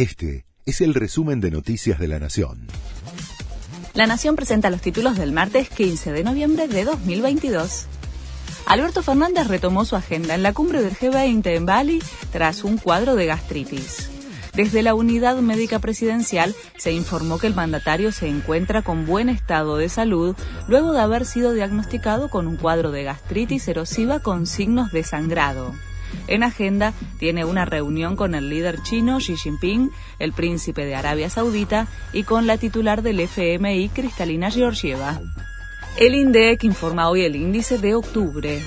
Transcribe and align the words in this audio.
Este 0.00 0.46
es 0.64 0.80
el 0.80 0.94
resumen 0.94 1.42
de 1.42 1.50
Noticias 1.50 1.98
de 1.98 2.08
la 2.08 2.18
Nación. 2.18 2.68
La 3.92 4.06
Nación 4.06 4.34
presenta 4.34 4.70
los 4.70 4.80
títulos 4.80 5.18
del 5.18 5.30
martes 5.30 5.68
15 5.68 6.12
de 6.12 6.24
noviembre 6.24 6.68
de 6.68 6.86
2022. 6.86 7.84
Alberto 8.64 9.02
Fernández 9.02 9.48
retomó 9.48 9.84
su 9.84 9.96
agenda 9.96 10.34
en 10.34 10.42
la 10.42 10.54
cumbre 10.54 10.80
del 10.80 10.96
G20 10.96 11.54
en 11.54 11.66
Bali 11.66 12.02
tras 12.32 12.64
un 12.64 12.78
cuadro 12.78 13.14
de 13.14 13.26
gastritis. 13.26 14.08
Desde 14.54 14.80
la 14.82 14.94
unidad 14.94 15.36
médica 15.42 15.80
presidencial 15.80 16.54
se 16.78 16.92
informó 16.92 17.38
que 17.38 17.48
el 17.48 17.54
mandatario 17.54 18.10
se 18.10 18.26
encuentra 18.26 18.80
con 18.80 19.04
buen 19.04 19.28
estado 19.28 19.76
de 19.76 19.90
salud 19.90 20.34
luego 20.66 20.94
de 20.94 21.00
haber 21.00 21.26
sido 21.26 21.52
diagnosticado 21.52 22.30
con 22.30 22.46
un 22.46 22.56
cuadro 22.56 22.90
de 22.90 23.04
gastritis 23.04 23.68
erosiva 23.68 24.20
con 24.20 24.46
signos 24.46 24.92
de 24.92 25.02
sangrado. 25.02 25.74
En 26.26 26.42
agenda 26.42 26.92
tiene 27.18 27.44
una 27.44 27.64
reunión 27.64 28.16
con 28.16 28.34
el 28.34 28.48
líder 28.48 28.82
chino 28.82 29.18
Xi 29.18 29.36
Jinping, 29.36 29.90
el 30.18 30.32
príncipe 30.32 30.84
de 30.84 30.94
Arabia 30.94 31.30
Saudita 31.30 31.88
y 32.12 32.22
con 32.22 32.46
la 32.46 32.56
titular 32.58 33.02
del 33.02 33.20
FMI, 33.20 33.88
Cristalina 33.90 34.50
Georgieva. 34.50 35.20
El 35.96 36.14
INDEC 36.14 36.64
informa 36.64 37.10
hoy 37.10 37.22
el 37.22 37.36
índice 37.36 37.78
de 37.78 37.94
octubre. 37.94 38.62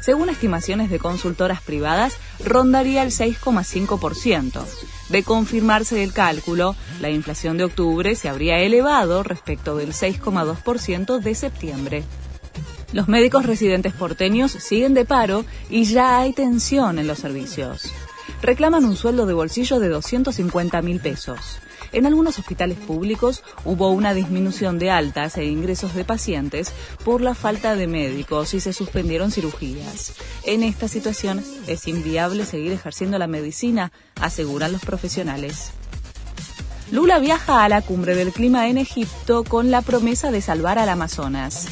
Según 0.00 0.28
estimaciones 0.28 0.90
de 0.90 0.98
consultoras 0.98 1.62
privadas, 1.62 2.18
rondaría 2.44 3.02
el 3.02 3.10
6,5%. 3.10 4.62
De 5.08 5.22
confirmarse 5.22 6.02
el 6.02 6.12
cálculo, 6.12 6.76
la 7.00 7.10
inflación 7.10 7.56
de 7.56 7.64
octubre 7.64 8.14
se 8.14 8.28
habría 8.28 8.58
elevado 8.58 9.22
respecto 9.22 9.76
del 9.76 9.92
6,2% 9.92 11.20
de 11.20 11.34
septiembre. 11.34 12.04
Los 12.94 13.08
médicos 13.08 13.44
residentes 13.44 13.92
porteños 13.92 14.52
siguen 14.52 14.94
de 14.94 15.04
paro 15.04 15.44
y 15.68 15.82
ya 15.82 16.20
hay 16.20 16.32
tensión 16.32 17.00
en 17.00 17.08
los 17.08 17.18
servicios. 17.18 17.92
Reclaman 18.40 18.84
un 18.84 18.94
sueldo 18.94 19.26
de 19.26 19.34
bolsillo 19.34 19.80
de 19.80 19.88
250 19.88 20.80
mil 20.80 21.00
pesos. 21.00 21.58
En 21.90 22.06
algunos 22.06 22.38
hospitales 22.38 22.78
públicos 22.78 23.42
hubo 23.64 23.90
una 23.90 24.14
disminución 24.14 24.78
de 24.78 24.92
altas 24.92 25.36
e 25.38 25.44
ingresos 25.44 25.92
de 25.96 26.04
pacientes 26.04 26.72
por 27.04 27.20
la 27.20 27.34
falta 27.34 27.74
de 27.74 27.88
médicos 27.88 28.54
y 28.54 28.60
se 28.60 28.72
suspendieron 28.72 29.32
cirugías. 29.32 30.14
En 30.44 30.62
esta 30.62 30.86
situación 30.86 31.42
es 31.66 31.88
inviable 31.88 32.46
seguir 32.46 32.70
ejerciendo 32.70 33.18
la 33.18 33.26
medicina, 33.26 33.90
aseguran 34.20 34.70
los 34.70 34.84
profesionales. 34.84 35.72
Lula 36.92 37.18
viaja 37.18 37.64
a 37.64 37.68
la 37.68 37.82
cumbre 37.82 38.14
del 38.14 38.30
clima 38.30 38.68
en 38.68 38.78
Egipto 38.78 39.42
con 39.42 39.72
la 39.72 39.82
promesa 39.82 40.30
de 40.30 40.40
salvar 40.40 40.78
al 40.78 40.88
Amazonas. 40.88 41.66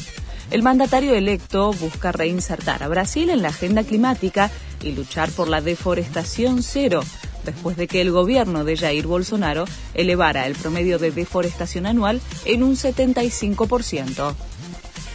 El 0.53 0.61
mandatario 0.61 1.15
electo 1.15 1.73
busca 1.73 2.11
reinsertar 2.11 2.83
a 2.83 2.87
Brasil 2.87 3.31
en 3.31 3.41
la 3.41 3.47
agenda 3.47 3.83
climática 3.83 4.51
y 4.83 4.91
luchar 4.91 5.31
por 5.31 5.47
la 5.47 5.61
deforestación 5.61 6.61
cero, 6.61 7.01
después 7.43 7.75
de 7.75 7.87
que 7.87 8.01
el 8.01 8.11
gobierno 8.11 8.63
de 8.63 8.77
Jair 8.77 9.07
Bolsonaro 9.07 9.65
elevara 9.95 10.45
el 10.45 10.53
promedio 10.53 10.99
de 10.99 11.09
deforestación 11.09 11.87
anual 11.87 12.21
en 12.45 12.61
un 12.61 12.75
75%. 12.75 14.35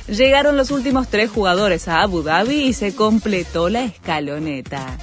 Llegaron 0.09 0.57
los 0.57 0.73
últimos 0.73 1.07
tres 1.07 1.31
jugadores 1.31 1.87
a 1.87 2.03
Abu 2.03 2.23
Dhabi 2.23 2.63
y 2.63 2.73
se 2.73 2.97
completó 2.97 3.69
la 3.69 3.85
escaloneta. 3.85 4.99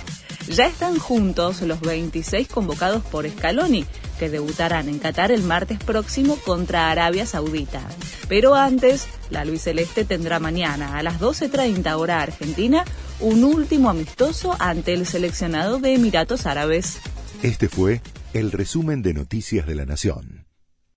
Ya 0.50 0.68
están 0.68 1.00
juntos 1.00 1.62
los 1.62 1.82
26 1.82 2.48
convocados 2.48 3.04
por 3.04 3.28
Scaloni, 3.28 3.86
que 4.20 4.30
debutarán 4.30 4.90
en 4.90 5.00
Qatar 5.00 5.32
el 5.32 5.42
martes 5.42 5.80
próximo 5.80 6.38
contra 6.38 6.92
Arabia 6.92 7.26
Saudita. 7.26 7.82
Pero 8.28 8.54
antes, 8.54 9.08
la 9.32 9.44
Luis 9.44 9.64
Celeste 9.64 10.06
tendrá 10.06 10.40
mañana 10.40 10.98
a 10.98 11.04
las 11.04 11.20
12.30 11.20 11.98
hora 11.98 12.22
argentina 12.22 12.86
un 13.20 13.44
último 13.44 13.90
amistoso 13.90 14.56
ante 14.60 14.94
el 14.94 15.06
seleccionado 15.06 15.80
de 15.80 15.96
Emiratos 15.96 16.46
Árabes. 16.46 17.00
Este 17.42 17.68
fue 17.68 18.02
el 18.34 18.52
resumen 18.52 19.02
de 19.02 19.14
Noticias 19.14 19.66
de 19.66 19.76
la 19.76 19.86
Nación. 19.86 20.45